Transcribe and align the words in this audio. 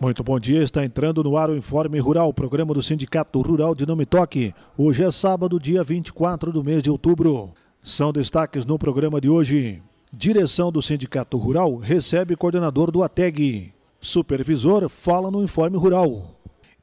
Muito 0.00 0.24
bom 0.24 0.40
dia, 0.40 0.62
está 0.62 0.82
entrando 0.82 1.22
no 1.22 1.36
ar 1.36 1.50
o 1.50 1.54
Informe 1.54 1.98
Rural, 1.98 2.32
programa 2.32 2.72
do 2.72 2.82
Sindicato 2.82 3.38
Rural 3.42 3.74
de 3.74 3.84
Nome 3.84 4.06
Toque. 4.06 4.54
Hoje 4.74 5.04
é 5.04 5.10
sábado, 5.10 5.60
dia 5.60 5.84
24 5.84 6.50
do 6.50 6.64
mês 6.64 6.82
de 6.82 6.88
outubro. 6.88 7.50
São 7.82 8.10
destaques 8.10 8.64
no 8.64 8.78
programa 8.78 9.20
de 9.20 9.28
hoje. 9.28 9.82
Direção 10.10 10.72
do 10.72 10.80
Sindicato 10.80 11.36
Rural 11.36 11.76
recebe 11.76 12.34
coordenador 12.34 12.90
do 12.90 13.02
ATEG. 13.02 13.74
Supervisor 14.00 14.88
fala 14.88 15.30
no 15.30 15.44
Informe 15.44 15.76
Rural. 15.76 16.34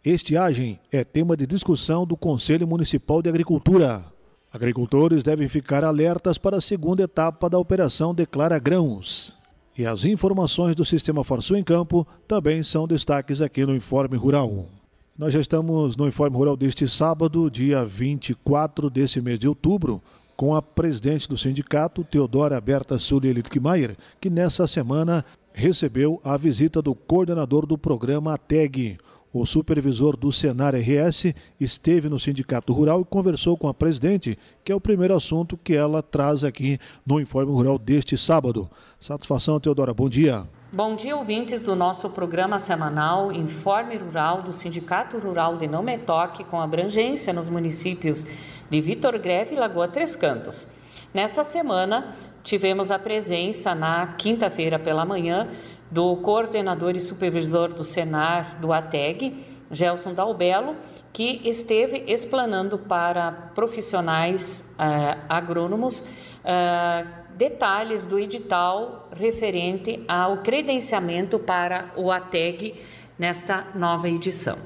Estiagem 0.05 0.79
é 0.91 1.03
tema 1.03 1.35
de 1.35 1.47
discussão 1.47 2.05
do 2.05 2.15
Conselho 2.15 2.67
Municipal 2.67 3.23
de 3.23 3.29
Agricultura. 3.29 4.05
Agricultores 4.53 5.23
devem 5.23 5.49
ficar 5.49 5.83
alertas 5.83 6.37
para 6.37 6.57
a 6.57 6.61
segunda 6.61 7.01
etapa 7.01 7.49
da 7.49 7.57
Operação 7.57 8.13
Declara 8.13 8.59
Grãos. 8.59 9.36
E 9.77 9.85
as 9.85 10.05
informações 10.05 10.75
do 10.75 10.83
Sistema 10.83 11.23
Farsul 11.23 11.55
em 11.55 11.63
Campo 11.63 12.07
também 12.27 12.63
são 12.63 12.87
destaques 12.87 13.41
aqui 13.41 13.63
no 13.63 13.75
Informe 13.75 14.17
Rural. 14.17 14.65
Nós 15.15 15.31
já 15.31 15.39
estamos 15.39 15.95
no 15.95 16.07
Informe 16.07 16.35
Rural 16.35 16.57
deste 16.57 16.87
sábado, 16.87 17.47
dia 17.51 17.85
24 17.85 18.89
desse 18.89 19.21
mês 19.21 19.37
de 19.37 19.47
outubro, 19.47 20.01
com 20.35 20.55
a 20.55 20.63
presidente 20.63 21.29
do 21.29 21.37
sindicato, 21.37 22.03
Teodora 22.03 22.59
Berta 22.59 22.97
Sully 22.97 23.31
Littmeier, 23.31 23.95
que 24.19 24.31
nessa 24.31 24.65
semana 24.65 25.23
recebeu 25.53 26.19
a 26.23 26.35
visita 26.37 26.81
do 26.81 26.95
coordenador 26.95 27.67
do 27.67 27.77
programa 27.77 28.33
ATEG, 28.33 28.97
o 29.33 29.45
supervisor 29.45 30.15
do 30.15 30.31
Senar 30.31 30.73
RS 30.75 31.33
esteve 31.59 32.09
no 32.09 32.19
Sindicato 32.19 32.73
Rural 32.73 33.01
e 33.01 33.05
conversou 33.05 33.57
com 33.57 33.67
a 33.67 33.73
presidente, 33.73 34.37
que 34.63 34.71
é 34.71 34.75
o 34.75 34.81
primeiro 34.81 35.15
assunto 35.15 35.57
que 35.57 35.73
ela 35.73 36.01
traz 36.01 36.43
aqui 36.43 36.79
no 37.05 37.19
Informe 37.19 37.51
Rural 37.51 37.77
deste 37.77 38.17
sábado. 38.17 38.69
Satisfação, 38.99 39.59
Teodora. 39.59 39.93
Bom 39.93 40.09
dia. 40.09 40.45
Bom 40.71 40.95
dia, 40.95 41.15
ouvintes 41.15 41.61
do 41.61 41.75
nosso 41.75 42.09
programa 42.09 42.59
semanal 42.59 43.31
Informe 43.31 43.95
Rural 43.95 44.41
do 44.41 44.51
Sindicato 44.51 45.17
Rural 45.17 45.57
de 45.57 45.67
Não 45.67 45.81
Metoque, 45.81 46.43
com 46.43 46.59
abrangência 46.59 47.31
nos 47.31 47.47
municípios 47.49 48.25
de 48.69 48.81
Vitor 48.81 49.17
Greve 49.17 49.55
e 49.55 49.57
Lagoa 49.57 49.87
Três 49.87 50.15
Cantos. 50.15 50.67
Nesta 51.13 51.43
semana, 51.43 52.15
tivemos 52.43 52.91
a 52.91 52.99
presença, 52.99 53.73
na 53.73 54.07
quinta-feira 54.17 54.77
pela 54.77 55.05
manhã, 55.05 55.47
do 55.89 56.15
coordenador 56.17 56.95
e 56.95 56.99
supervisor 56.99 57.69
do 57.69 57.85
Senar 57.85 58.57
do 58.59 58.73
ATEG, 58.73 59.45
Gelson 59.71 60.13
Dalbelo, 60.13 60.75
que 61.13 61.41
esteve 61.43 62.03
explanando 62.07 62.77
para 62.77 63.31
profissionais 63.55 64.63
uh, 64.73 65.19
agrônomos 65.27 66.01
uh, 66.01 67.07
detalhes 67.35 68.05
do 68.05 68.19
edital 68.19 69.09
referente 69.15 70.03
ao 70.07 70.37
credenciamento 70.37 71.39
para 71.39 71.91
o 71.95 72.11
ATEG 72.11 72.75
nesta 73.17 73.65
nova 73.73 74.09
edição. 74.09 74.57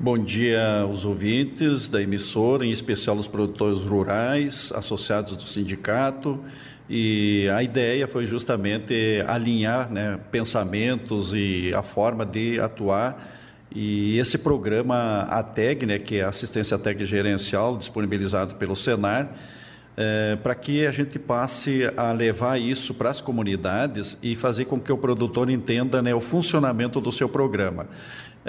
Bom 0.00 0.16
dia 0.16 0.82
aos 0.82 1.04
ouvintes 1.04 1.88
da 1.88 2.00
emissora, 2.00 2.64
em 2.64 2.70
especial 2.70 3.16
os 3.16 3.26
produtores 3.26 3.82
rurais, 3.82 4.70
associados 4.72 5.34
do 5.34 5.42
sindicato 5.42 6.38
e 6.88 7.46
a 7.54 7.62
ideia 7.62 8.08
foi 8.08 8.26
justamente 8.26 9.22
alinhar 9.26 9.90
né, 9.90 10.18
pensamentos 10.30 11.32
e 11.34 11.72
a 11.74 11.82
forma 11.82 12.24
de 12.24 12.58
atuar. 12.58 13.36
E 13.74 14.18
esse 14.18 14.38
programa 14.38 15.26
ATEG, 15.28 15.84
né, 15.84 15.98
que 15.98 16.16
é 16.16 16.24
Assistência 16.24 16.78
TEG 16.78 17.04
Gerencial, 17.04 17.76
disponibilizado 17.76 18.54
pelo 18.54 18.74
Senar, 18.74 19.28
é, 19.98 20.36
para 20.36 20.54
que 20.54 20.86
a 20.86 20.92
gente 20.92 21.18
passe 21.18 21.90
a 21.96 22.12
levar 22.12 22.58
isso 22.58 22.94
para 22.94 23.10
as 23.10 23.20
comunidades 23.20 24.16
e 24.22 24.34
fazer 24.34 24.64
com 24.64 24.80
que 24.80 24.92
o 24.92 24.96
produtor 24.96 25.50
entenda 25.50 26.00
né, 26.00 26.14
o 26.14 26.20
funcionamento 26.20 27.00
do 27.00 27.12
seu 27.12 27.28
programa. 27.28 27.86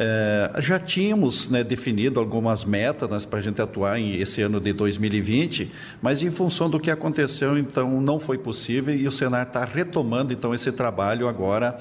É, 0.02 0.61
já 0.61 0.80
tínhamos 0.80 1.50
né, 1.50 1.61
definido 1.61 2.22
algumas 2.22 2.64
metas 2.64 3.09
né, 3.09 3.19
para 3.30 3.39
a 3.39 3.42
gente 3.42 3.61
atuar 3.61 4.00
em 4.00 4.16
esse 4.16 4.42
ano 4.42 4.58
de 4.58 4.72
2020, 4.72 5.69
mas 6.02 6.22
em 6.22 6.31
função 6.31 6.69
do 6.69 6.80
que 6.80 6.89
aconteceu, 6.89 7.58
então 7.58 7.99
não 7.99 8.17
foi 8.17 8.38
possível 8.38 8.95
e 8.95 9.05
o 9.05 9.11
Senar 9.11 9.45
está 9.45 9.65
retomando 9.65 10.32
então 10.32 10.54
esse 10.54 10.71
trabalho 10.71 11.27
agora. 11.27 11.77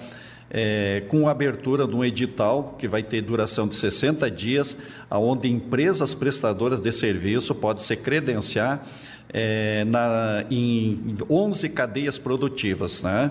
É, 0.51 1.03
com 1.09 1.29
a 1.29 1.31
abertura 1.31 1.87
de 1.87 1.95
um 1.95 2.03
edital 2.03 2.75
que 2.79 2.89
vai 2.89 3.03
ter 3.03 3.21
duração 3.21 3.69
de 3.69 3.75
60 3.75 4.31
dias, 4.31 4.79
aonde 5.11 5.47
empresas 5.47 6.15
prestadoras 6.15 6.81
de 6.81 6.91
serviço 6.91 7.55
podem 7.55 7.85
se 7.85 7.95
credenciar 7.95 8.83
é, 9.29 9.85
na, 9.85 10.47
em 10.51 11.15
11 11.29 11.69
cadeias 11.69 12.17
produtivas, 12.17 13.03
né? 13.03 13.31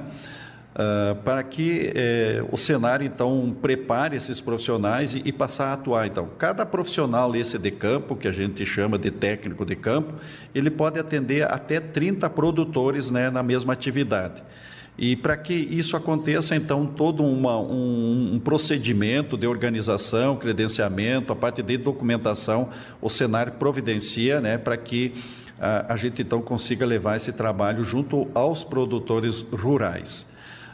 Uh, 0.78 1.16
para 1.24 1.42
que 1.42 1.92
eh, 1.96 2.46
o 2.52 2.56
cenário 2.56 3.04
então 3.04 3.52
prepare 3.60 4.16
esses 4.16 4.40
profissionais 4.40 5.16
e, 5.16 5.24
e, 5.26 5.32
passar 5.32 5.70
a 5.70 5.74
atuar. 5.74 6.06
Então, 6.06 6.30
cada 6.38 6.68
profissional 6.68 7.36
esse 7.36 7.58
de 7.58 7.72
campo, 7.72 8.16
que 8.16 8.28
a 8.28 8.32
gente 8.32 8.64
chama 8.64 8.96
de 8.96 9.10
técnico 9.10 9.66
de 9.66 9.76
campo, 9.76 10.14
ele 10.54 10.70
pode 10.70 11.00
atender 11.00 11.52
até 11.52 11.80
30 11.80 12.30
produtores 12.30 13.10
né, 13.10 13.32
na 13.32 13.42
mesma 13.42 13.74
atividade. 13.74 14.44
E 15.00 15.16
para 15.16 15.36
que 15.36 15.56
isso 15.56 15.98
aconteça, 15.98 16.56
então, 16.56 16.86
todo 16.86 17.24
uma, 17.24 17.58
um, 17.58 18.36
um, 18.36 18.40
procedimento 18.40 19.36
de 19.36 19.48
organização, 19.48 20.36
credenciamento, 20.36 21.34
a 21.34 21.36
parte 21.36 21.64
de 21.64 21.76
documentação, 21.78 22.70
o 23.02 23.10
cenário 23.10 23.54
providencia 23.54 24.40
né, 24.40 24.60
para 24.60 24.78
que 24.78 25.16
a, 25.60 25.92
a 25.92 25.96
gente 25.96 26.22
então 26.22 26.40
consiga 26.40 26.86
levar 26.86 27.16
esse 27.16 27.34
trabalho 27.34 27.84
junto 27.84 28.28
aos 28.36 28.64
produtores 28.64 29.42
rurais. 29.52 30.27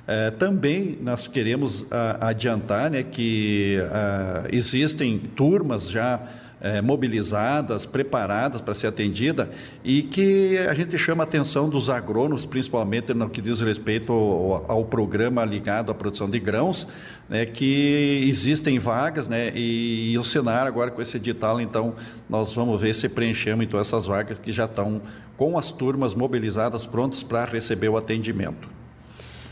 É, 0.05 0.31
também 0.31 0.97
nós 1.01 1.27
queremos 1.27 1.85
a, 1.89 2.27
adiantar 2.29 2.91
né, 2.91 3.03
que 3.03 3.77
a, 3.89 4.43
existem 4.51 5.17
turmas 5.17 5.89
já 5.89 6.19
é, 6.63 6.81
mobilizadas, 6.81 7.85
preparadas 7.85 8.61
para 8.61 8.73
ser 8.73 8.87
atendida 8.87 9.49
e 9.83 10.01
que 10.01 10.57
a 10.57 10.73
gente 10.73 10.97
chama 10.97 11.23
a 11.23 11.25
atenção 11.25 11.69
dos 11.69 11.89
agrônomos, 11.89 12.45
principalmente 12.45 13.13
no 13.13 13.29
que 13.29 13.41
diz 13.41 13.59
respeito 13.59 14.13
ao, 14.13 14.71
ao 14.71 14.85
programa 14.85 15.43
ligado 15.43 15.91
à 15.91 15.95
produção 15.95 16.29
de 16.29 16.39
grãos, 16.39 16.87
né, 17.29 17.45
que 17.45 18.21
existem 18.23 18.79
vagas 18.79 19.27
né, 19.27 19.51
e, 19.55 20.13
e, 20.13 20.17
o 20.17 20.23
Senar 20.23 20.65
agora 20.67 20.91
com 20.91 21.01
esse 21.01 21.17
edital, 21.17 21.59
então 21.59 21.95
nós 22.29 22.53
vamos 22.53 22.79
ver 22.79 22.93
se 22.93 23.07
preenchemos 23.09 23.65
então 23.65 23.79
essas 23.79 24.05
vagas 24.05 24.37
que 24.37 24.51
já 24.51 24.65
estão 24.65 25.01
com 25.35 25.57
as 25.57 25.71
turmas 25.71 26.13
mobilizadas 26.13 26.85
prontas 26.85 27.23
para 27.23 27.43
receber 27.45 27.89
o 27.89 27.97
atendimento. 27.97 28.82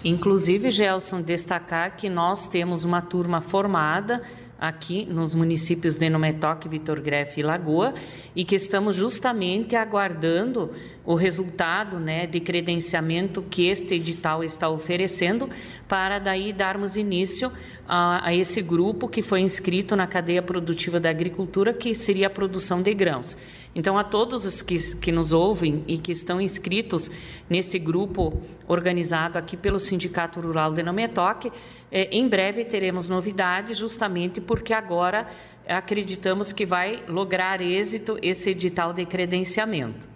Inclusive, 0.03 0.71
Gelson, 0.71 1.21
destacar 1.21 1.95
que 1.95 2.09
nós 2.09 2.47
temos 2.47 2.83
uma 2.83 3.01
turma 3.01 3.39
formada 3.39 4.21
aqui 4.61 5.05
nos 5.05 5.33
municípios 5.33 5.95
de 5.95 6.07
Nometoque, 6.07 6.69
Vitor 6.69 7.01
Grefe 7.01 7.39
e 7.39 7.43
Lagoa, 7.43 7.95
e 8.35 8.45
que 8.45 8.55
estamos 8.55 8.95
justamente 8.95 9.75
aguardando 9.75 10.71
o 11.03 11.15
resultado 11.15 11.99
né, 11.99 12.27
de 12.27 12.39
credenciamento 12.39 13.41
que 13.41 13.65
este 13.65 13.95
edital 13.95 14.43
está 14.43 14.69
oferecendo, 14.69 15.49
para 15.87 16.19
daí 16.19 16.53
darmos 16.53 16.95
início 16.95 17.51
a, 17.87 18.27
a, 18.27 18.35
esse 18.35 18.61
grupo 18.61 19.07
que 19.07 19.23
foi 19.23 19.41
inscrito 19.41 19.95
na 19.95 20.05
cadeia 20.05 20.43
produtiva 20.43 20.99
da 20.99 21.09
agricultura, 21.09 21.73
que 21.73 21.95
seria 21.95 22.27
a 22.27 22.29
produção 22.29 22.83
de 22.83 22.93
grãos. 22.93 23.35
Então, 23.73 23.97
a 23.97 24.03
todos 24.03 24.45
os 24.45 24.61
que, 24.61 24.95
que 24.97 25.11
nos 25.11 25.31
ouvem 25.31 25.83
e 25.87 25.97
que 25.97 26.11
estão 26.11 26.41
inscritos 26.41 27.09
nesse 27.49 27.79
grupo 27.79 28.41
organizado 28.67 29.37
aqui 29.37 29.55
pelo 29.55 29.79
Sindicato 29.79 30.41
Rural 30.41 30.73
de 30.73 30.83
Nometoque, 30.83 31.51
eh, 31.91 32.09
em 32.11 32.27
breve 32.27 32.65
teremos 32.65 33.07
novidades, 33.07 33.77
justamente 33.77 34.41
porque 34.41 34.73
agora 34.73 35.27
acreditamos 35.67 36.51
que 36.51 36.65
vai 36.65 37.03
lograr 37.07 37.61
êxito 37.61 38.17
esse 38.21 38.49
edital 38.49 38.91
de 38.91 39.05
credenciamento. 39.05 40.09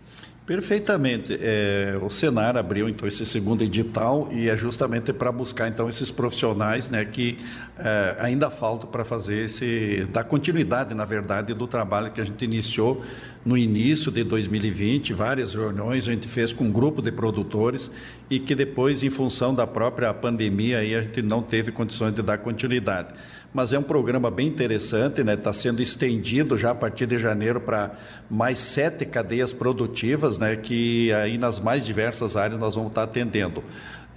Perfeitamente. 0.45 1.35
É, 1.41 1.97
o 1.99 2.07
Senar 2.07 2.55
abriu 2.55 2.87
então 2.87 3.07
esse 3.07 3.25
segundo 3.25 3.63
edital 3.63 4.29
e 4.31 4.47
é 4.47 4.55
justamente 4.55 5.11
para 5.11 5.31
buscar 5.31 5.67
então 5.67 5.89
esses 5.89 6.11
profissionais, 6.11 6.87
né, 6.87 7.03
que 7.03 7.39
é, 7.79 8.15
ainda 8.19 8.51
faltam 8.51 8.87
para 8.87 9.03
fazer 9.03 9.45
esse 9.45 10.07
dar 10.13 10.23
continuidade, 10.23 10.93
na 10.93 11.03
verdade, 11.03 11.51
do 11.55 11.65
trabalho 11.65 12.11
que 12.11 12.21
a 12.21 12.23
gente 12.23 12.45
iniciou 12.45 13.03
no 13.43 13.57
início 13.57 14.11
de 14.11 14.23
2020, 14.23 15.13
várias 15.13 15.55
reuniões 15.55 16.07
a 16.07 16.11
gente 16.11 16.27
fez 16.27 16.53
com 16.53 16.65
um 16.65 16.71
grupo 16.71 17.01
de 17.01 17.11
produtores 17.11 17.89
e 18.29 18.39
que 18.39 18.53
depois, 18.53 19.01
em 19.01 19.09
função 19.09 19.53
da 19.53 19.65
própria 19.65 20.13
pandemia, 20.13 20.79
aí 20.79 20.95
a 20.95 21.01
gente 21.01 21.23
não 21.23 21.41
teve 21.41 21.71
condições 21.71 22.13
de 22.13 22.21
dar 22.21 22.37
continuidade. 22.37 23.09
Mas 23.55 23.71
é 23.71 23.79
um 23.79 23.83
programa 23.83 24.29
bem 24.29 24.49
interessante, 24.49 25.23
né? 25.23 25.35
Está 25.35 25.53
sendo 25.53 25.81
estendido 25.81 26.57
já 26.57 26.71
a 26.71 26.75
partir 26.75 27.05
de 27.05 27.17
janeiro 27.17 27.61
para 27.61 27.89
mais 28.29 28.59
sete 28.59 29.05
cadeias 29.05 29.53
produtivas, 29.53 30.37
né? 30.37 30.57
Que 30.57 31.13
aí 31.13 31.37
nas 31.37 31.57
mais 31.57 31.85
diversas 31.85 32.35
áreas 32.35 32.59
nós 32.59 32.75
vamos 32.75 32.89
estar 32.89 33.03
atendendo. 33.03 33.63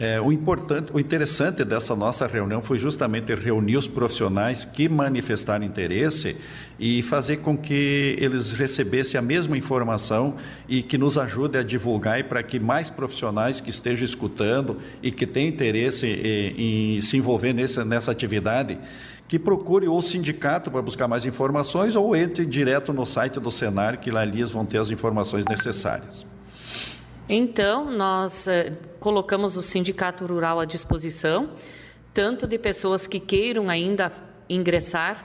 É, 0.00 0.20
o 0.20 0.32
importante, 0.32 0.92
o 0.92 0.98
interessante 0.98 1.64
dessa 1.64 1.94
nossa 1.94 2.26
reunião 2.26 2.60
foi 2.60 2.78
justamente 2.80 3.32
reunir 3.34 3.76
os 3.76 3.86
profissionais 3.86 4.64
que 4.64 4.88
manifestaram 4.88 5.64
interesse 5.64 6.36
e 6.78 7.02
fazer 7.02 7.38
com 7.38 7.56
que 7.56 8.16
eles 8.20 8.52
recebessem 8.52 9.18
a 9.18 9.22
mesma 9.22 9.56
informação 9.56 10.36
e 10.68 10.82
que 10.82 10.96
nos 10.98 11.18
ajude 11.18 11.58
a 11.58 11.62
divulgar 11.64 12.18
e 12.18 12.24
para 12.24 12.42
que 12.44 12.60
mais 12.60 12.90
profissionais 12.90 13.60
que 13.60 13.70
estejam 13.70 14.04
escutando 14.04 14.78
e 15.02 15.10
que 15.10 15.26
têm 15.26 15.48
interesse 15.48 16.06
em, 16.06 16.96
em 16.96 17.00
se 17.00 17.16
envolver 17.16 17.52
nessa, 17.52 17.84
nessa 17.84 18.12
atividade 18.12 18.78
que 19.28 19.38
procure 19.38 19.86
o 19.86 20.00
sindicato 20.00 20.70
para 20.70 20.80
buscar 20.80 21.06
mais 21.06 21.26
informações 21.26 21.94
ou 21.94 22.16
entre 22.16 22.46
direto 22.46 22.94
no 22.94 23.04
site 23.04 23.38
do 23.38 23.50
Senar, 23.50 24.00
que 24.00 24.10
lá 24.10 24.24
eles 24.24 24.50
vão 24.50 24.64
ter 24.64 24.78
as 24.78 24.90
informações 24.90 25.44
necessárias. 25.44 26.26
Então, 27.28 27.92
nós 27.92 28.48
eh, 28.48 28.72
colocamos 28.98 29.58
o 29.58 29.62
Sindicato 29.62 30.24
Rural 30.24 30.58
à 30.58 30.64
disposição, 30.64 31.50
tanto 32.14 32.46
de 32.46 32.58
pessoas 32.58 33.06
que 33.06 33.20
queiram 33.20 33.68
ainda 33.68 34.10
ingressar 34.48 35.22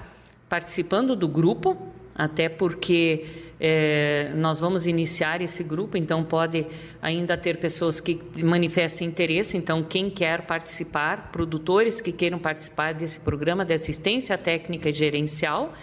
participando 0.49 1.15
do 1.15 1.27
grupo, 1.29 1.92
até 2.15 2.49
porque 2.49 3.25
é, 3.59 4.31
nós 4.35 4.59
vamos 4.59 4.85
iniciar 4.87 5.41
esse 5.41 5.63
grupo, 5.63 5.97
então 5.97 6.23
pode 6.23 6.65
ainda 7.01 7.37
ter 7.37 7.57
pessoas 7.57 7.99
que 7.99 8.19
manifestem 8.43 9.07
interesse. 9.07 9.55
Então, 9.55 9.81
quem 9.81 10.09
quer 10.09 10.41
participar, 10.41 11.29
produtores 11.31 12.01
que 12.01 12.11
queiram 12.11 12.37
participar 12.37 12.93
desse 12.93 13.19
programa 13.19 13.63
de 13.63 13.73
assistência 13.73 14.37
técnica 14.37 14.89
e 14.89 14.93
gerencial, 14.93 15.73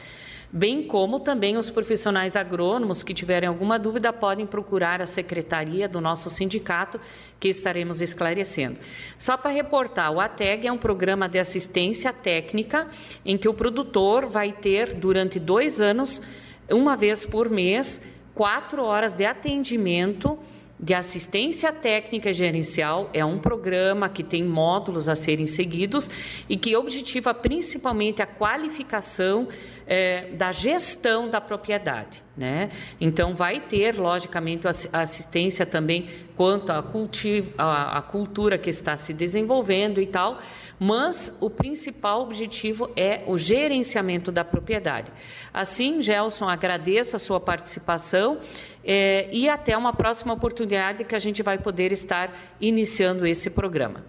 bem 0.52 0.82
como 0.82 1.20
também 1.20 1.56
os 1.56 1.70
profissionais 1.70 2.34
agrônomos 2.34 3.02
que 3.02 3.14
tiverem 3.14 3.48
alguma 3.48 3.78
dúvida 3.78 4.12
podem 4.12 4.44
procurar 4.46 5.00
a 5.00 5.06
secretaria 5.06 5.88
do 5.88 6.00
nosso 6.00 6.28
sindicato 6.28 7.00
que 7.38 7.48
estaremos 7.48 8.00
esclarecendo. 8.00 8.76
Só 9.18 9.36
para 9.36 9.52
reportar, 9.52 10.12
o 10.12 10.20
ATEG 10.20 10.66
é 10.66 10.72
um 10.72 10.78
programa 10.78 11.28
de 11.28 11.38
assistência 11.38 12.12
técnica 12.12 12.88
em 13.24 13.38
que 13.38 13.48
o 13.48 13.54
produtor 13.54 14.26
vai 14.26 14.52
ter 14.52 14.94
durante 14.94 15.38
dois 15.38 15.80
anos, 15.80 16.20
uma 16.68 16.96
vez 16.96 17.24
por 17.24 17.48
mês, 17.48 18.02
quatro 18.34 18.82
horas 18.82 19.14
de 19.14 19.24
atendimento 19.24 20.38
de 20.82 20.94
assistência 20.94 21.70
técnica 21.72 22.32
gerencial 22.32 23.10
é 23.12 23.22
um 23.22 23.38
programa 23.38 24.08
que 24.08 24.24
tem 24.24 24.42
módulos 24.42 25.10
a 25.10 25.14
serem 25.14 25.46
seguidos 25.46 26.08
e 26.48 26.56
que 26.56 26.74
objetiva 26.74 27.34
principalmente 27.34 28.22
a 28.22 28.26
qualificação 28.26 29.46
é, 29.86 30.30
da 30.32 30.52
gestão 30.52 31.28
da 31.28 31.38
propriedade. 31.40 32.22
Né? 32.34 32.70
Então, 32.98 33.34
vai 33.34 33.60
ter, 33.60 33.98
logicamente, 33.98 34.66
assistência 34.66 35.66
também 35.66 36.08
quanto 36.34 36.70
à, 36.70 36.82
cultivo, 36.82 37.52
à, 37.58 37.98
à 37.98 38.02
cultura 38.02 38.56
que 38.56 38.70
está 38.70 38.96
se 38.96 39.12
desenvolvendo 39.12 40.00
e 40.00 40.06
tal, 40.06 40.38
mas 40.78 41.36
o 41.42 41.50
principal 41.50 42.22
objetivo 42.22 42.90
é 42.96 43.22
o 43.26 43.36
gerenciamento 43.36 44.32
da 44.32 44.42
propriedade. 44.42 45.12
Assim, 45.52 46.00
Gelson, 46.00 46.48
agradeço 46.48 47.16
a 47.16 47.18
sua 47.18 47.38
participação 47.38 48.38
é, 48.84 49.28
e 49.32 49.48
até 49.48 49.76
uma 49.76 49.92
próxima 49.92 50.32
oportunidade 50.32 51.04
que 51.04 51.14
a 51.14 51.18
gente 51.18 51.42
vai 51.42 51.58
poder 51.58 51.92
estar 51.92 52.32
iniciando 52.60 53.26
esse 53.26 53.50
programa. 53.50 54.02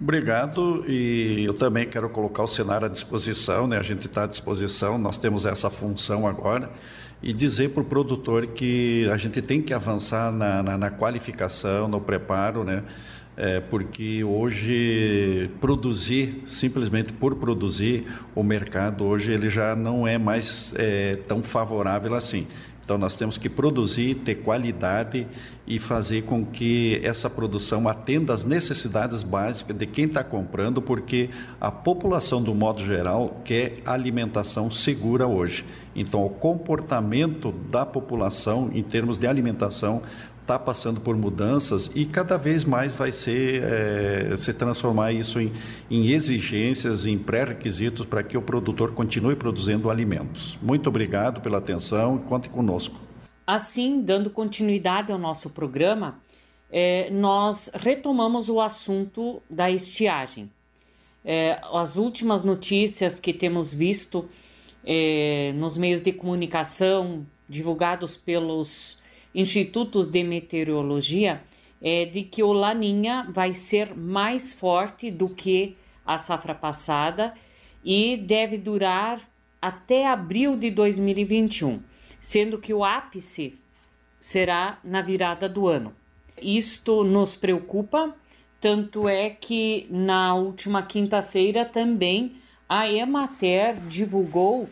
Obrigado 0.00 0.84
e 0.88 1.44
eu 1.44 1.54
também 1.54 1.86
quero 1.86 2.08
colocar 2.10 2.42
o 2.42 2.48
cenário 2.48 2.86
à 2.86 2.90
disposição, 2.90 3.66
né? 3.66 3.78
A 3.78 3.82
gente 3.82 4.06
está 4.06 4.24
à 4.24 4.26
disposição, 4.26 4.98
nós 4.98 5.16
temos 5.16 5.46
essa 5.46 5.70
função 5.70 6.26
agora 6.26 6.68
e 7.22 7.32
dizer 7.32 7.70
para 7.70 7.80
o 7.80 7.84
produtor 7.84 8.48
que 8.48 9.08
a 9.10 9.16
gente 9.16 9.40
tem 9.40 9.62
que 9.62 9.72
avançar 9.72 10.32
na, 10.32 10.62
na, 10.62 10.76
na 10.76 10.90
qualificação, 10.90 11.86
no 11.88 12.00
preparo, 12.00 12.64
né? 12.64 12.82
É, 13.36 13.60
porque 13.60 14.22
hoje 14.22 15.50
produzir 15.60 16.42
simplesmente 16.46 17.12
por 17.12 17.34
produzir 17.34 18.06
o 18.32 18.44
mercado 18.44 19.02
hoje 19.02 19.32
ele 19.32 19.50
já 19.50 19.74
não 19.74 20.06
é 20.06 20.16
mais 20.16 20.72
é, 20.76 21.16
tão 21.26 21.42
favorável 21.42 22.14
assim 22.14 22.46
então, 22.84 22.98
nós 22.98 23.16
temos 23.16 23.38
que 23.38 23.48
produzir, 23.48 24.16
ter 24.16 24.34
qualidade 24.34 25.26
e 25.66 25.78
fazer 25.78 26.24
com 26.24 26.44
que 26.44 27.00
essa 27.02 27.30
produção 27.30 27.88
atenda 27.88 28.34
às 28.34 28.44
necessidades 28.44 29.22
básicas 29.22 29.74
de 29.74 29.86
quem 29.86 30.04
está 30.04 30.22
comprando, 30.22 30.82
porque 30.82 31.30
a 31.58 31.70
população, 31.70 32.42
do 32.42 32.54
modo 32.54 32.84
geral, 32.84 33.40
quer 33.42 33.78
alimentação 33.86 34.70
segura 34.70 35.26
hoje. 35.26 35.64
Então, 35.96 36.26
o 36.26 36.28
comportamento 36.28 37.52
da 37.70 37.86
população 37.86 38.70
em 38.74 38.82
termos 38.82 39.16
de 39.16 39.26
alimentação 39.26 40.02
está 40.44 40.58
passando 40.58 41.00
por 41.00 41.16
mudanças 41.16 41.90
e 41.94 42.04
cada 42.04 42.36
vez 42.36 42.64
mais 42.64 42.94
vai 42.94 43.10
ser 43.10 43.62
é, 43.62 44.36
se 44.36 44.52
transformar 44.52 45.10
isso 45.10 45.40
em, 45.40 45.50
em 45.90 46.10
exigências, 46.10 47.06
em 47.06 47.18
pré-requisitos 47.18 48.04
para 48.04 48.22
que 48.22 48.36
o 48.36 48.42
produtor 48.42 48.92
continue 48.92 49.34
produzindo 49.34 49.90
alimentos. 49.90 50.58
Muito 50.62 50.86
obrigado 50.86 51.40
pela 51.40 51.58
atenção 51.58 52.16
e 52.16 52.28
conte 52.28 52.50
conosco. 52.50 52.94
Assim, 53.46 54.02
dando 54.02 54.28
continuidade 54.28 55.10
ao 55.10 55.18
nosso 55.18 55.48
programa, 55.48 56.14
é, 56.70 57.08
nós 57.10 57.70
retomamos 57.72 58.50
o 58.50 58.60
assunto 58.60 59.42
da 59.48 59.70
estiagem. 59.70 60.50
É, 61.24 61.58
as 61.72 61.96
últimas 61.96 62.42
notícias 62.42 63.18
que 63.18 63.32
temos 63.32 63.72
visto 63.72 64.28
nos 65.54 65.78
meios 65.78 66.02
de 66.02 66.12
comunicação 66.12 67.24
divulgados 67.48 68.18
pelos 68.18 68.98
institutos 69.34 70.06
de 70.06 70.22
meteorologia 70.22 71.42
é 71.82 72.04
de 72.04 72.22
que 72.22 72.42
o 72.42 72.52
Laninha 72.52 73.26
vai 73.28 73.52
ser 73.52 73.94
mais 73.96 74.54
forte 74.54 75.10
do 75.10 75.28
que 75.28 75.76
a 76.06 76.16
safra 76.16 76.54
passada 76.54 77.34
e 77.84 78.16
deve 78.16 78.56
durar 78.56 79.20
até 79.60 80.06
abril 80.06 80.56
de 80.56 80.70
2021, 80.70 81.82
sendo 82.20 82.58
que 82.58 82.72
o 82.72 82.84
ápice 82.84 83.54
será 84.20 84.78
na 84.82 85.02
virada 85.02 85.48
do 85.48 85.66
ano. 85.66 85.92
Isto 86.40 87.04
nos 87.04 87.36
preocupa, 87.36 88.14
tanto 88.60 89.08
é 89.08 89.30
que 89.30 89.86
na 89.90 90.34
última 90.34 90.82
quinta-feira 90.82 91.64
também 91.64 92.32
a 92.68 92.90
Emater 92.90 93.76
divulgou 93.88 94.68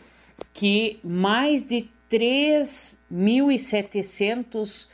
que 0.53 0.99
mais 1.03 1.63
de 1.63 1.87
3.700 2.13 4.87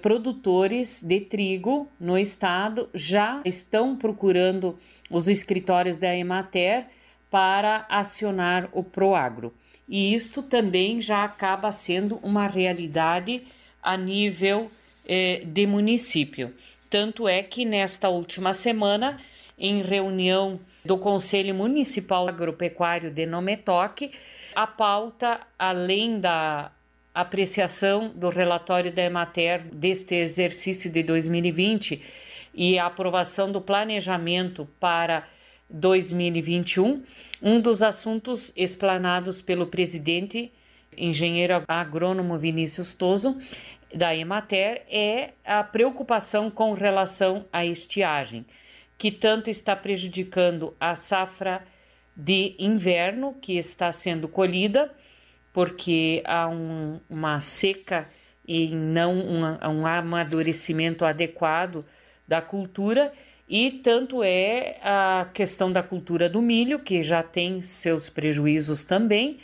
produtores 0.00 1.02
de 1.02 1.18
trigo 1.18 1.90
no 1.98 2.16
estado 2.16 2.88
já 2.94 3.40
estão 3.44 3.96
procurando 3.96 4.78
os 5.10 5.26
escritórios 5.26 5.98
da 5.98 6.16
Emater 6.16 6.84
para 7.28 7.84
acionar 7.88 8.68
o 8.72 8.84
Proagro. 8.84 9.52
E 9.88 10.14
isto 10.14 10.44
também 10.44 11.02
já 11.02 11.24
acaba 11.24 11.72
sendo 11.72 12.20
uma 12.22 12.46
realidade 12.46 13.42
a 13.82 13.96
nível 13.96 14.70
eh, 15.08 15.42
de 15.44 15.66
município. 15.66 16.54
Tanto 16.88 17.26
é 17.26 17.42
que 17.42 17.64
nesta 17.64 18.08
última 18.08 18.54
semana, 18.54 19.20
em 19.58 19.82
reunião 19.82 20.60
do 20.84 20.98
Conselho 20.98 21.54
Municipal 21.54 22.28
Agropecuário 22.28 23.10
de 23.10 23.26
Nometoque, 23.26 24.10
a 24.54 24.66
pauta, 24.66 25.40
além 25.58 26.20
da 26.20 26.70
apreciação 27.14 28.08
do 28.08 28.28
relatório 28.28 28.92
da 28.92 29.02
Emater 29.02 29.62
deste 29.72 30.14
exercício 30.14 30.90
de 30.90 31.02
2020 31.02 32.00
e 32.54 32.78
a 32.78 32.86
aprovação 32.86 33.50
do 33.50 33.60
planejamento 33.60 34.68
para 34.78 35.26
2021, 35.68 37.02
um 37.42 37.60
dos 37.60 37.82
assuntos 37.82 38.52
explanados 38.56 39.40
pelo 39.40 39.66
presidente, 39.66 40.52
engenheiro 40.96 41.62
agrônomo 41.68 42.38
Vinícius 42.38 42.94
Toso, 42.94 43.40
da 43.94 44.14
Emater, 44.14 44.82
é 44.88 45.30
a 45.44 45.62
preocupação 45.64 46.50
com 46.50 46.72
relação 46.72 47.44
à 47.52 47.64
estiagem, 47.64 48.44
que 49.00 49.10
tanto 49.10 49.48
está 49.48 49.74
prejudicando 49.74 50.76
a 50.78 50.94
safra 50.94 51.62
de 52.14 52.54
inverno 52.58 53.32
que 53.40 53.56
está 53.56 53.90
sendo 53.92 54.28
colhida, 54.28 54.92
porque 55.54 56.22
há 56.26 56.46
um, 56.46 57.00
uma 57.08 57.40
seca 57.40 58.06
e 58.46 58.68
não 58.68 59.14
um, 59.16 59.42
um 59.70 59.86
amadurecimento 59.86 61.06
adequado 61.06 61.82
da 62.28 62.42
cultura, 62.42 63.10
e 63.48 63.70
tanto 63.70 64.22
é 64.22 64.76
a 64.82 65.26
questão 65.32 65.72
da 65.72 65.82
cultura 65.82 66.28
do 66.28 66.42
milho, 66.42 66.78
que 66.78 67.02
já 67.02 67.22
tem 67.22 67.62
seus 67.62 68.10
prejuízos 68.10 68.84
também, 68.84 69.40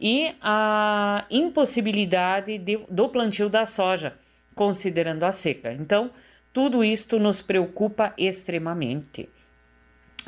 e 0.00 0.32
a 0.40 1.24
impossibilidade 1.28 2.58
de, 2.58 2.78
do 2.88 3.08
plantio 3.08 3.48
da 3.48 3.66
soja, 3.66 4.14
considerando 4.54 5.24
a 5.24 5.32
seca. 5.32 5.72
Então, 5.72 6.12
tudo 6.52 6.84
isto 6.84 7.18
nos 7.18 7.40
preocupa 7.40 8.12
extremamente. 8.16 9.28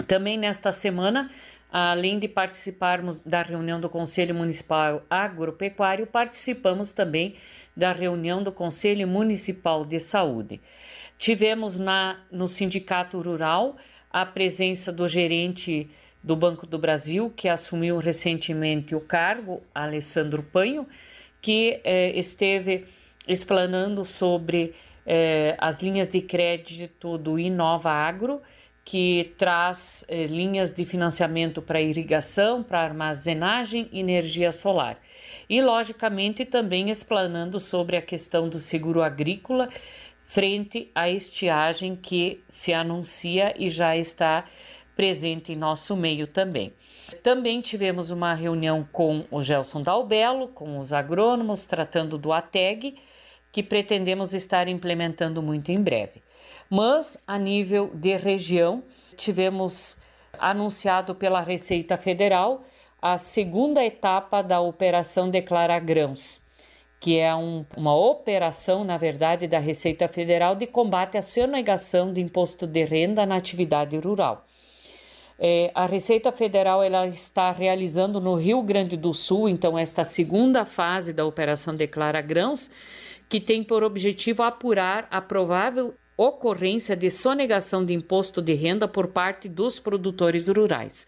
Também 0.06 0.38
nesta 0.38 0.72
semana 0.72 1.30
Além 1.72 2.18
de 2.18 2.28
participarmos 2.28 3.18
da 3.20 3.40
reunião 3.40 3.80
do 3.80 3.88
Conselho 3.88 4.34
Municipal 4.34 5.02
Agropecuário, 5.08 6.06
participamos 6.06 6.92
também 6.92 7.34
da 7.74 7.92
reunião 7.92 8.42
do 8.42 8.52
Conselho 8.52 9.08
Municipal 9.08 9.82
de 9.82 9.98
Saúde. 9.98 10.60
Tivemos 11.18 11.78
na, 11.78 12.20
no 12.30 12.46
Sindicato 12.46 13.18
Rural 13.22 13.74
a 14.12 14.26
presença 14.26 14.92
do 14.92 15.08
gerente 15.08 15.88
do 16.22 16.36
Banco 16.36 16.66
do 16.66 16.78
Brasil, 16.78 17.32
que 17.34 17.48
assumiu 17.48 17.96
recentemente 17.96 18.94
o 18.94 19.00
cargo, 19.00 19.62
Alessandro 19.74 20.42
Panho, 20.42 20.86
que 21.40 21.80
eh, 21.84 22.12
esteve 22.14 22.84
explanando 23.26 24.04
sobre 24.04 24.74
eh, 25.06 25.56
as 25.58 25.80
linhas 25.80 26.08
de 26.08 26.20
crédito 26.20 27.18
do 27.18 27.38
Inova 27.38 27.90
Agro 27.90 28.40
que 28.84 29.32
traz 29.38 30.04
eh, 30.08 30.26
linhas 30.26 30.72
de 30.72 30.84
financiamento 30.84 31.62
para 31.62 31.80
irrigação, 31.80 32.62
para 32.62 32.80
armazenagem 32.80 33.88
e 33.92 34.00
energia 34.00 34.52
solar. 34.52 34.98
E, 35.48 35.60
logicamente, 35.60 36.44
também 36.44 36.90
explanando 36.90 37.60
sobre 37.60 37.96
a 37.96 38.02
questão 38.02 38.48
do 38.48 38.58
seguro 38.58 39.02
agrícola 39.02 39.68
frente 40.26 40.90
à 40.94 41.10
estiagem 41.10 41.94
que 41.94 42.42
se 42.48 42.72
anuncia 42.72 43.54
e 43.58 43.68
já 43.68 43.96
está 43.96 44.46
presente 44.96 45.52
em 45.52 45.56
nosso 45.56 45.94
meio 45.94 46.26
também. 46.26 46.72
Também 47.22 47.60
tivemos 47.60 48.10
uma 48.10 48.34
reunião 48.34 48.86
com 48.90 49.24
o 49.30 49.42
Gelson 49.42 49.82
Dalbello, 49.82 50.48
com 50.48 50.78
os 50.78 50.92
agrônomos, 50.92 51.66
tratando 51.66 52.16
do 52.16 52.32
ATEG, 52.32 52.96
que 53.52 53.62
pretendemos 53.62 54.32
estar 54.32 54.66
implementando 54.66 55.42
muito 55.42 55.70
em 55.70 55.80
breve. 55.80 56.22
Mas, 56.70 57.18
a 57.26 57.38
nível 57.38 57.90
de 57.92 58.16
região, 58.16 58.82
tivemos 59.14 59.98
anunciado 60.38 61.14
pela 61.14 61.42
Receita 61.42 61.98
Federal 61.98 62.64
a 63.00 63.18
segunda 63.18 63.84
etapa 63.84 64.42
da 64.42 64.60
Operação 64.60 65.28
Declara 65.28 65.78
Grãos, 65.78 66.40
que 66.98 67.18
é 67.18 67.34
um, 67.34 67.64
uma 67.76 67.94
operação, 67.94 68.84
na 68.84 68.96
verdade, 68.96 69.46
da 69.46 69.58
Receita 69.58 70.08
Federal 70.08 70.54
de 70.54 70.66
combate 70.66 71.18
à 71.18 71.22
sonegação 71.22 72.12
do 72.12 72.20
imposto 72.20 72.66
de 72.66 72.84
renda 72.84 73.26
na 73.26 73.36
atividade 73.36 73.98
rural. 73.98 74.46
É, 75.38 75.72
a 75.74 75.86
Receita 75.86 76.30
Federal 76.30 76.82
ela 76.82 77.06
está 77.08 77.50
realizando 77.50 78.20
no 78.20 78.36
Rio 78.36 78.62
Grande 78.62 78.96
do 78.96 79.12
Sul, 79.12 79.48
então, 79.48 79.76
esta 79.76 80.04
segunda 80.04 80.64
fase 80.64 81.12
da 81.12 81.26
Operação 81.26 81.74
Declara 81.74 82.20
Grãos, 82.20 82.70
que 83.32 83.40
tem 83.40 83.64
por 83.64 83.82
objetivo 83.82 84.42
apurar 84.42 85.08
a 85.10 85.18
provável 85.18 85.94
ocorrência 86.18 86.94
de 86.94 87.10
sonegação 87.10 87.82
de 87.82 87.94
imposto 87.94 88.42
de 88.42 88.52
renda 88.52 88.86
por 88.86 89.06
parte 89.06 89.48
dos 89.48 89.78
produtores 89.78 90.48
rurais. 90.48 91.06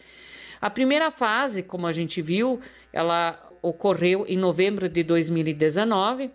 A 0.59 0.71
primeira 0.71 1.11
fase, 1.11 1.62
como 1.62 1.87
a 1.87 1.93
gente 1.93 2.23
viu, 2.23 2.62
ela 2.95 3.38
ocorreu 3.61 4.25
em 4.26 4.38
novembro 4.38 4.88
de 4.88 5.02
2019, 5.02 6.31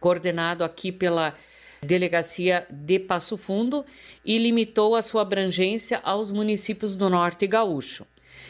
coordenado 0.00 0.64
aqui 0.64 0.90
pela 0.90 1.34
Delegacia 1.82 2.66
de 2.70 2.98
Passo 2.98 3.36
Fundo 3.36 3.84
e 4.24 4.38
limitou 4.38 4.96
a 4.96 5.02
sua 5.02 5.20
abrangência 5.20 6.00
aos 6.04 6.30
municípios 6.30 6.96
do 6.96 7.10
Norte 7.10 7.46
Gaúcho. 7.46 8.06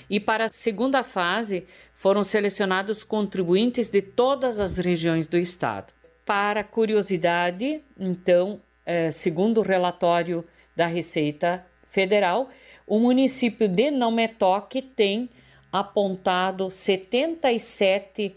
E 0.08 0.20
para 0.20 0.44
a 0.44 0.48
segunda 0.48 1.02
fase 1.02 1.66
foram 1.96 2.22
selecionados 2.22 3.02
contribuintes 3.02 3.90
de 3.90 4.00
todas 4.00 4.60
as 4.60 4.78
regiões 4.78 5.26
do 5.26 5.36
estado. 5.36 5.95
Para 6.26 6.64
curiosidade, 6.64 7.80
então, 7.99 8.61
é, 8.85 9.12
segundo 9.12 9.59
o 9.59 9.62
relatório 9.62 10.45
da 10.75 10.87
Receita 10.87 11.64
Federal, 11.88 12.50
o 12.85 12.99
município 12.99 13.68
de 13.68 13.92
Não-Metoque 13.92 14.83
tem 14.83 15.30
apontado 15.73 16.68
77 16.68 18.35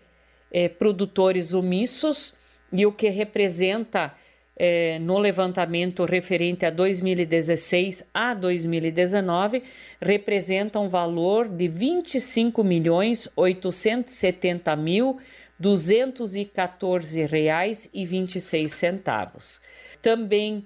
é, 0.51 0.69
produtores 0.69 1.53
omissos 1.53 2.35
e 2.71 2.85
o 2.85 2.91
que 2.91 3.09
representa 3.09 4.13
é, 4.55 4.99
no 4.99 5.17
levantamento 5.17 6.03
referente 6.05 6.65
a 6.65 6.69
2016 6.69 8.03
a 8.13 8.33
2019 8.33 9.63
representa 10.01 10.79
um 10.79 10.89
valor 10.89 11.47
de 11.47 11.67
25 11.67 12.61
milhões 12.63 13.29
870 13.37 14.75
mil 14.75 15.17
214 15.59 17.25
reais 17.25 17.89
e 17.93 18.05
26 18.05 18.71
centavos. 18.71 19.61
Também 20.01 20.65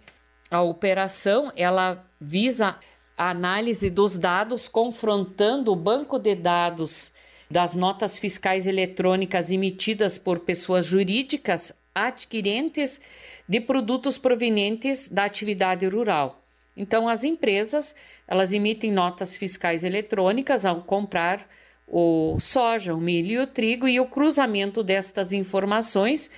a 0.51 0.61
operação 0.61 1.51
ela 1.55 2.05
visa 2.21 2.75
a 3.17 3.29
análise 3.29 3.89
dos 3.89 4.17
dados 4.17 4.67
confrontando 4.67 5.71
o 5.71 5.75
banco 5.75 6.19
de 6.19 6.35
dados 6.35 7.11
das 7.49 7.75
notas 7.75 8.17
fiscais 8.17 8.65
eletrônicas 8.65 9.51
emitidas 9.51 10.17
por 10.17 10.39
pessoas 10.39 10.85
jurídicas 10.85 11.73
adquirentes 11.93 12.99
de 13.47 13.59
produtos 13.61 14.17
provenientes 14.17 15.07
da 15.07 15.25
atividade 15.25 15.85
rural. 15.87 16.39
Então, 16.75 17.07
as 17.07 17.23
empresas 17.23 17.95
elas 18.27 18.51
emitem 18.51 18.91
notas 18.91 19.37
fiscais 19.37 19.83
eletrônicas 19.83 20.65
ao 20.65 20.81
comprar 20.81 21.47
o 21.95 22.39
soja, 22.39 22.95
o 22.95 22.99
milho 22.99 23.33
e 23.33 23.37
o 23.37 23.45
trigo 23.45 23.87
e 23.87 23.99
o 23.99 24.07
cruzamento 24.07 24.81
destas 24.81 25.31
informações, 25.31 26.31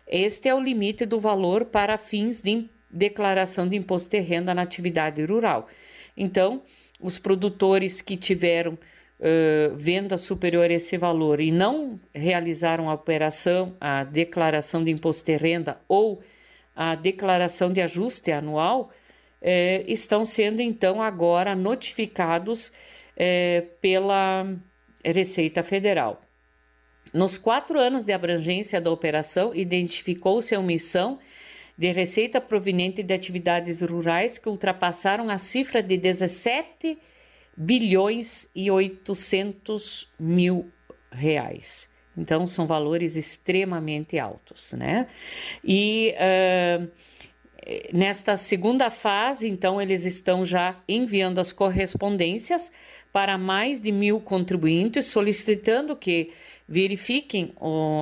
Este 0.07 0.49
é 0.49 0.55
o 0.55 0.61
limite 0.61 1.05
do 1.05 1.19
valor 1.19 1.65
para 1.65 1.99
fins 1.99 2.41
de 2.41 2.67
declaração 2.89 3.69
de 3.69 3.75
imposto 3.75 4.11
de 4.11 4.21
renda 4.21 4.55
na 4.55 4.63
atividade 4.63 5.25
rural. 5.25 5.69
Então, 6.17 6.63
os 7.01 7.19
produtores 7.19 8.01
que 8.01 8.17
tiveram 8.17 8.79
venda 9.77 10.17
superior 10.17 10.71
a 10.71 10.75
esse 10.75 10.97
valor 10.97 11.41
e 11.41 11.51
não 11.51 12.01
realizaram 12.15 12.89
a 12.89 12.95
operação, 12.95 13.77
a 13.81 14.03
declaração 14.05 14.83
de 14.83 14.91
imposto 14.91 15.25
de 15.25 15.37
renda 15.37 15.79
ou 15.87 16.23
a 16.75 16.95
declaração 16.95 17.73
de 17.73 17.81
ajuste 17.81 18.33
anual, 18.33 18.91
estão 19.87 20.25
sendo 20.25 20.63
então 20.63 21.03
agora 21.03 21.55
notificados 21.55 22.73
pela 23.81 24.47
Receita 25.05 25.63
Federal. 25.63 26.23
Nos 27.13 27.37
quatro 27.37 27.79
anos 27.79 28.05
de 28.05 28.13
abrangência 28.13 28.81
da 28.81 28.91
operação, 28.91 29.55
identificou-se 29.55 30.55
a 30.55 30.61
omissão 30.61 31.19
de 31.77 31.91
receita 31.93 32.41
proveniente 32.41 33.03
de 33.03 33.13
atividades 33.13 33.83
rurais 33.83 34.39
que 34.39 34.49
ultrapassaram 34.49 35.29
a 35.29 35.37
cifra 35.37 35.83
de 35.83 35.97
17 35.97 36.97
bilhões 37.61 38.49
e 38.57 38.71
800 38.71 40.09
mil 40.19 40.67
reais. 41.13 41.91
Então, 42.17 42.49
são 42.49 42.67
valores 42.67 43.17
extremamente 43.17 44.19
altos, 44.19 44.73
né? 44.73 45.07
E 45.63 46.15
uh, 46.17 46.91
nesta 47.93 48.35
segunda 48.39 48.89
fase, 48.89 49.47
então, 49.47 49.81
eles 49.81 50.07
estão 50.07 50.43
já 50.43 50.75
enviando 50.89 51.39
as 51.39 51.53
correspondências 51.53 52.73
para 53.13 53.37
mais 53.37 53.79
de 53.79 53.93
mil 53.93 54.21
contribuintes, 54.21 55.07
solicitando 55.07 55.95
que 55.95 56.33
verifiquem 56.67 57.53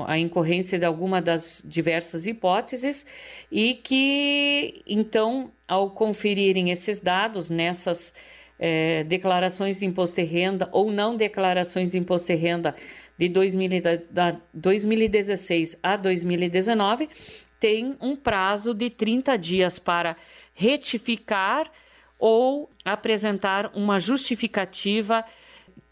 a 0.07 0.19
incorrência 0.19 0.79
de 0.79 0.85
alguma 0.85 1.21
das 1.21 1.63
diversas 1.65 2.29
hipóteses 2.29 3.05
e 3.51 3.75
que, 3.75 4.83
então, 4.87 5.51
ao 5.67 5.91
conferirem 5.91 6.71
esses 6.71 7.01
dados 7.01 7.49
nessas 7.49 8.15
é, 8.59 9.05
declarações 9.05 9.79
de 9.79 9.87
imposto 9.87 10.17
de 10.17 10.27
renda 10.27 10.69
ou 10.73 10.91
não 10.91 11.17
declarações 11.17 11.93
de 11.93 11.99
imposto 11.99 12.29
de 12.29 12.35
renda 12.35 12.75
de 13.19 13.29
2000, 13.29 13.71
da 14.11 14.37
2016 14.55 15.77
a 15.83 15.97
2019, 15.97 17.09
tem 17.61 17.97
um 18.01 18.15
prazo 18.15 18.73
de 18.73 18.91
30 18.91 19.37
dias 19.37 19.79
para 19.79 20.17
retificar 20.55 21.71
ou 22.19 22.69
apresentar 22.85 23.71
uma 23.75 24.01
justificativa 24.01 25.25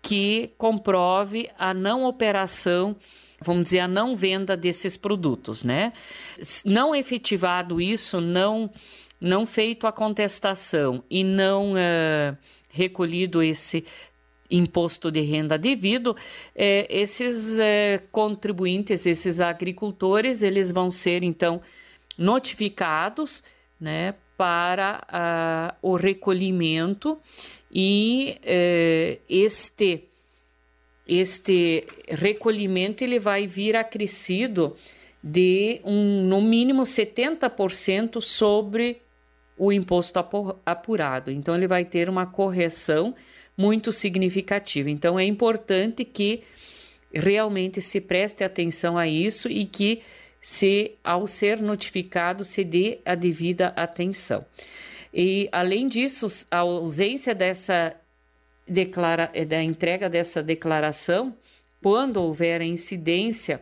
que 0.02 0.50
comprove 0.56 1.50
a 1.58 1.74
não 1.74 2.04
operação, 2.04 2.96
vamos 3.40 3.64
dizer, 3.64 3.80
a 3.80 3.88
não 3.88 4.14
venda 4.14 4.56
desses 4.56 4.96
produtos, 4.96 5.64
né? 5.64 5.92
Não 6.64 6.94
efetivado 6.94 7.80
isso, 7.80 8.20
não 8.20 8.70
não 9.18 9.46
feito 9.46 9.86
a 9.86 9.92
contestação 9.92 11.02
e 11.08 11.24
não 11.24 11.72
uh, 11.72 12.36
recolhido 12.76 13.42
esse 13.42 13.84
imposto 14.50 15.10
de 15.10 15.20
renda 15.22 15.58
devido, 15.58 16.16
eh, 16.54 16.86
esses 16.88 17.58
eh, 17.58 18.00
contribuintes, 18.12 19.06
esses 19.06 19.40
agricultores, 19.40 20.42
eles 20.42 20.70
vão 20.70 20.90
ser 20.90 21.22
então 21.22 21.60
notificados, 22.16 23.42
né, 23.80 24.14
para 24.36 25.74
uh, 25.82 25.90
o 25.90 25.96
recolhimento 25.96 27.18
e 27.72 28.38
uh, 28.38 29.20
este 29.28 30.04
este 31.08 31.86
recolhimento 32.08 33.04
ele 33.04 33.20
vai 33.20 33.46
vir 33.46 33.76
acrescido 33.76 34.76
de 35.22 35.80
um, 35.84 36.24
no 36.24 36.42
mínimo 36.42 36.82
70% 36.82 38.20
sobre 38.20 39.00
o 39.56 39.72
imposto 39.72 40.18
apurado. 40.64 41.30
Então, 41.30 41.54
ele 41.54 41.66
vai 41.66 41.84
ter 41.84 42.08
uma 42.08 42.26
correção 42.26 43.14
muito 43.56 43.90
significativa. 43.92 44.90
Então, 44.90 45.18
é 45.18 45.24
importante 45.24 46.04
que 46.04 46.42
realmente 47.12 47.80
se 47.80 48.00
preste 48.00 48.44
atenção 48.44 48.98
a 48.98 49.08
isso 49.08 49.48
e 49.48 49.64
que, 49.64 50.02
se 50.40 50.92
ao 51.02 51.26
ser 51.26 51.60
notificado, 51.60 52.44
se 52.44 52.62
dê 52.62 52.98
a 53.04 53.14
devida 53.14 53.68
atenção. 53.76 54.44
E, 55.12 55.48
além 55.50 55.88
disso, 55.88 56.26
a 56.50 56.58
ausência 56.58 57.34
dessa 57.34 57.94
declara, 58.68 59.30
da 59.46 59.62
entrega 59.62 60.10
dessa 60.10 60.42
declaração, 60.42 61.34
quando 61.82 62.18
houver 62.18 62.60
a 62.60 62.64
incidência 62.64 63.60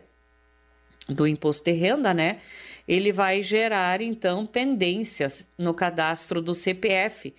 do 1.07 1.27
imposto 1.27 1.63
de 1.63 1.71
renda, 1.71 2.13
né? 2.13 2.39
Ele 2.87 3.11
vai 3.11 3.41
gerar 3.41 4.01
então 4.01 4.45
pendências 4.45 5.49
no 5.57 5.73
cadastro 5.73 6.41
do 6.41 6.53
CPF 6.53 7.33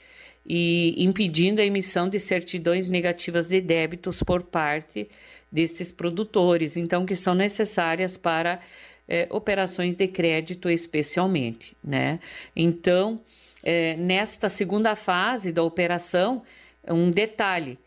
e 0.45 0.95
impedindo 1.03 1.61
a 1.61 1.65
emissão 1.65 2.09
de 2.09 2.21
certidões 2.21 2.89
negativas 2.89 3.49
de 3.49 3.61
débitos 3.61 4.23
por 4.23 4.43
parte 4.43 5.09
desses 5.51 5.91
produtores, 5.91 6.77
então 6.77 7.07
que 7.07 7.17
são 7.17 7.35
necessárias 7.35 8.17
para 8.17 8.61
é, 9.09 9.27
operações 9.31 9.97
de 9.97 10.07
crédito 10.09 10.69
especialmente, 10.69 11.77
né? 11.83 12.19
Então, 12.55 13.21
é, 13.63 13.97
nesta 13.97 14.49
segunda 14.49 14.95
fase 14.95 15.53
da 15.53 15.63
operação, 15.63 16.43
um 16.89 17.11
detalhe, 17.11 17.79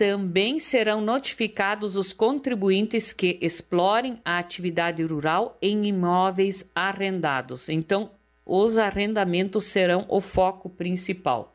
também 0.00 0.58
serão 0.58 1.02
notificados 1.02 1.94
os 1.94 2.10
contribuintes 2.10 3.12
que 3.12 3.36
explorem 3.38 4.16
a 4.24 4.38
atividade 4.38 5.02
rural 5.02 5.58
em 5.60 5.84
imóveis 5.84 6.64
arrendados. 6.74 7.68
Então, 7.68 8.08
os 8.46 8.78
arrendamentos 8.78 9.66
serão 9.66 10.06
o 10.08 10.18
foco 10.18 10.70
principal, 10.70 11.54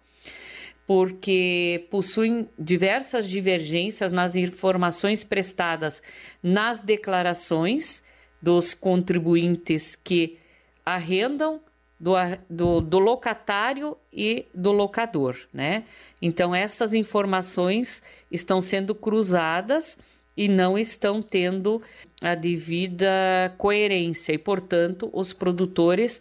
porque 0.86 1.88
possuem 1.90 2.48
diversas 2.56 3.28
divergências 3.28 4.12
nas 4.12 4.36
informações 4.36 5.24
prestadas 5.24 6.00
nas 6.44 6.82
declarações 6.82 8.04
dos 8.40 8.76
contribuintes 8.76 9.96
que 9.96 10.38
arrendam 10.86 11.60
do, 12.00 12.14
do, 12.50 12.82
do, 12.82 13.00
locatário 13.00 13.98
e 14.12 14.46
do 14.54 14.72
locador, 14.72 15.38
né? 15.54 15.84
Então, 16.22 16.54
estas 16.54 16.94
informações 16.94 18.04
estão 18.32 18.60
sendo 18.60 18.94
cruzadas 18.94 19.98
e 20.36 20.48
não 20.48 20.78
estão 20.78 21.22
tendo 21.22 21.82
a 22.22 22.36
devida 22.36 23.54
coerência 23.58 24.34
e, 24.34 24.38
portanto, 24.38 25.10
os 25.14 25.32
produtores 25.32 26.20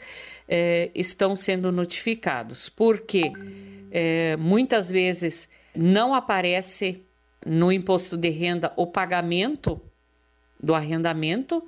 eh, 0.48 0.90
estão 0.94 1.34
sendo 1.34 1.72
notificados, 1.72 2.68
porque 2.68 3.32
eh, 3.90 4.36
muitas 4.36 4.90
vezes 4.90 5.48
não 5.74 6.14
aparece 6.14 7.02
no 7.44 7.72
imposto 7.72 8.16
de 8.16 8.30
renda 8.30 8.72
o 8.76 8.86
pagamento 8.86 9.80
do 10.62 10.74
arrendamento 10.74 11.62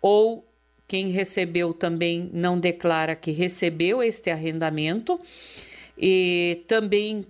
ou 0.00 0.47
quem 0.88 1.10
recebeu 1.10 1.74
também 1.74 2.30
não 2.32 2.58
declara 2.58 3.14
que 3.14 3.30
recebeu 3.30 4.02
este 4.02 4.30
arrendamento. 4.30 5.20
E 5.98 6.62
também 6.66 7.26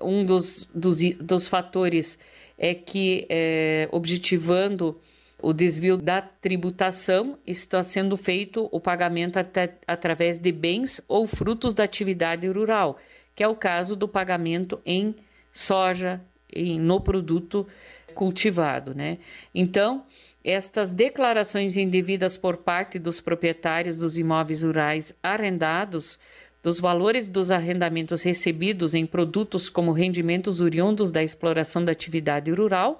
um 0.00 0.24
dos, 0.24 0.68
dos, 0.74 1.00
dos 1.14 1.48
fatores 1.48 2.18
é 2.58 2.74
que, 2.74 3.26
é, 3.30 3.88
objetivando 3.90 5.00
o 5.40 5.52
desvio 5.52 5.96
da 5.96 6.20
tributação, 6.20 7.38
está 7.46 7.82
sendo 7.82 8.16
feito 8.16 8.68
o 8.72 8.80
pagamento 8.80 9.38
até, 9.38 9.74
através 9.86 10.38
de 10.38 10.50
bens 10.50 11.00
ou 11.08 11.26
frutos 11.26 11.72
da 11.72 11.84
atividade 11.84 12.46
rural, 12.48 12.98
que 13.34 13.42
é 13.42 13.48
o 13.48 13.54
caso 13.54 13.94
do 13.94 14.08
pagamento 14.08 14.80
em 14.84 15.14
soja, 15.52 16.20
em, 16.52 16.78
no 16.78 17.00
produto 17.00 17.66
cultivado. 18.14 18.94
Né? 18.94 19.18
Então, 19.54 20.04
estas 20.50 20.92
declarações 20.92 21.76
indevidas 21.76 22.38
por 22.38 22.56
parte 22.56 22.98
dos 22.98 23.20
proprietários 23.20 23.98
dos 23.98 24.16
imóveis 24.16 24.62
rurais 24.62 25.14
arrendados, 25.22 26.18
dos 26.62 26.80
valores 26.80 27.28
dos 27.28 27.50
arrendamentos 27.50 28.22
recebidos 28.22 28.94
em 28.94 29.04
produtos 29.04 29.68
como 29.68 29.92
rendimentos 29.92 30.62
oriundos 30.62 31.10
da 31.10 31.22
exploração 31.22 31.84
da 31.84 31.92
atividade 31.92 32.50
rural, 32.50 32.98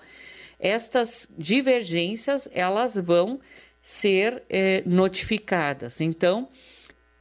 estas 0.60 1.26
divergências 1.38 2.48
elas 2.52 2.96
vão 2.96 3.40
ser 3.82 4.42
eh, 4.50 4.82
notificadas. 4.84 6.02
Então, 6.02 6.48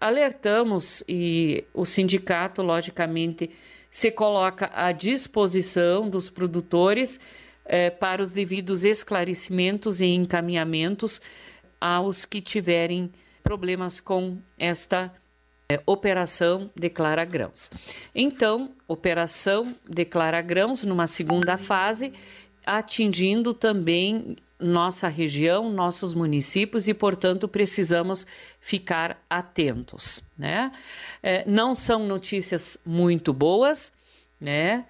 alertamos 0.01 1.03
e 1.07 1.63
o 1.73 1.85
sindicato, 1.85 2.61
logicamente, 2.61 3.49
se 3.89 4.11
coloca 4.11 4.69
à 4.73 4.91
disposição 4.91 6.09
dos 6.09 6.29
produtores 6.29 7.17
eh, 7.67 7.89
para 7.89 8.21
os 8.21 8.31
devidos 8.31 8.83
esclarecimentos 8.83 10.01
e 10.01 10.05
encaminhamentos 10.05 11.21
aos 11.79 12.25
que 12.25 12.41
tiverem 12.41 13.11
problemas 13.43 13.99
com 13.99 14.37
esta 14.57 15.13
eh, 15.69 15.81
operação 15.85 16.71
Declara 16.75 17.25
Grãos. 17.25 17.69
Então, 18.15 18.71
operação 18.87 19.75
Declara 19.87 20.41
Grãos 20.41 20.83
numa 20.83 21.07
segunda 21.07 21.57
fase, 21.57 22.13
atingindo 22.65 23.53
também 23.53 24.37
nossa 24.59 25.07
região, 25.07 25.71
nossos 25.71 26.13
municípios 26.13 26.87
e, 26.87 26.93
portanto, 26.93 27.47
precisamos 27.47 28.25
ficar 28.59 29.21
atentos. 29.29 30.23
Né? 30.37 30.71
Eh, 31.21 31.43
não 31.45 31.75
são 31.75 32.07
notícias 32.07 32.77
muito 32.85 33.33
boas, 33.33 33.91
né? 34.39 34.85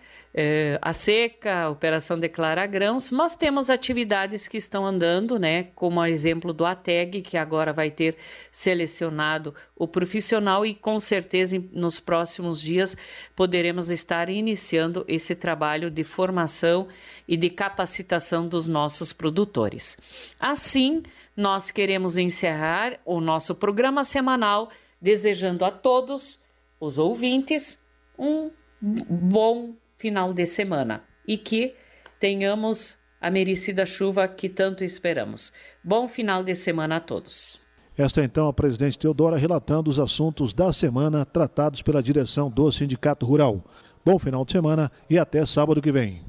A 0.82 0.93
seca, 0.93 1.63
a 1.63 1.69
Operação 1.69 2.19
Declara 2.19 2.65
Grãos, 2.67 3.10
mas 3.10 3.36
temos 3.36 3.71
atividades 3.71 4.47
que 4.47 4.58
estão 4.58 4.86
andando, 4.86 5.39
né? 5.39 5.63
Como 5.76 6.00
o 6.00 6.06
exemplo 6.06 6.54
do 6.54 6.63
ATEG, 6.63 7.23
que 7.23 7.38
agora 7.38 7.73
vai 7.73 7.89
ter 7.89 8.15
selecionado 8.52 9.56
o 9.76 9.88
profissional 9.88 10.63
e 10.63 10.76
com 10.76 11.00
certeza 11.00 11.60
nos 11.71 12.00
próximos 12.00 12.62
dias 12.62 12.95
poderemos 13.36 13.89
estar 13.89 14.30
iniciando 14.30 15.04
esse 15.08 15.34
trabalho 15.34 15.89
de 15.89 16.04
formação 16.04 16.88
e 17.28 17.36
de 17.36 17.50
capacitação 17.50 18.47
dos 18.47 18.67
nossos 18.67 19.12
produtores. 19.12 19.97
Assim, 20.39 21.02
nós 21.36 21.71
queremos 21.71 22.15
encerrar 22.15 23.00
o 23.06 23.19
nosso 23.19 23.56
programa 23.56 24.04
semanal 24.04 24.69
desejando 25.02 25.65
a 25.65 25.71
todos 25.71 26.39
os 26.80 27.00
ouvintes 27.00 27.80
um 28.19 28.52
bom 28.82 29.73
final 29.98 30.34
de 30.34 30.46
semana 30.46 31.02
e 31.28 31.38
que 31.38 31.76
tenhamos 32.20 32.98
a 33.20 33.30
merecida 33.30 33.86
chuva 33.86 34.28
que 34.28 34.48
tanto 34.48 34.84
esperamos. 34.84 35.52
Bom 35.84 36.08
final 36.08 36.44
de 36.44 36.56
semana 36.56 36.98
a 36.98 37.00
todos. 37.00 37.60
Esta 37.98 38.22
é 38.22 38.26
então 38.26 38.48
a 38.48 38.54
presidente 38.54 39.00
Teodora 39.00 39.38
relatando 39.38 39.90
os 39.90 39.98
assuntos 39.98 40.54
da 40.54 40.72
semana 40.72 41.26
tratados 41.26 41.82
pela 41.82 42.04
direção 42.04 42.50
do 42.50 42.72
Sindicato 42.72 43.26
Rural. 43.26 43.64
Bom 44.06 44.20
final 44.20 44.46
de 44.46 44.52
semana 44.52 44.92
e 45.10 45.18
até 45.18 45.44
sábado 45.46 45.82
que 45.82 45.92
vem. 45.92 46.27